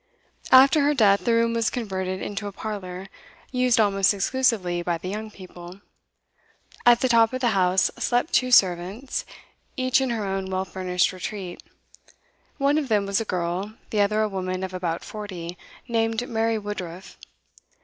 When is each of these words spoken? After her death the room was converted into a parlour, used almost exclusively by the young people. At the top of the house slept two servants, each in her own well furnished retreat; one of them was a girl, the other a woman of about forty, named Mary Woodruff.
After 0.51 0.81
her 0.81 0.95
death 0.95 1.25
the 1.25 1.33
room 1.33 1.53
was 1.53 1.69
converted 1.69 2.23
into 2.23 2.47
a 2.47 2.51
parlour, 2.51 3.05
used 3.51 3.79
almost 3.79 4.15
exclusively 4.15 4.81
by 4.81 4.97
the 4.97 5.09
young 5.09 5.29
people. 5.29 5.79
At 6.87 7.01
the 7.01 7.07
top 7.07 7.33
of 7.33 7.41
the 7.41 7.49
house 7.49 7.91
slept 7.99 8.33
two 8.33 8.49
servants, 8.49 9.25
each 9.77 10.01
in 10.01 10.09
her 10.09 10.25
own 10.25 10.49
well 10.49 10.65
furnished 10.65 11.13
retreat; 11.13 11.61
one 12.57 12.79
of 12.79 12.89
them 12.89 13.05
was 13.05 13.21
a 13.21 13.25
girl, 13.25 13.75
the 13.91 14.01
other 14.01 14.23
a 14.23 14.27
woman 14.27 14.63
of 14.63 14.73
about 14.73 15.03
forty, 15.05 15.55
named 15.87 16.27
Mary 16.27 16.57
Woodruff. 16.57 17.19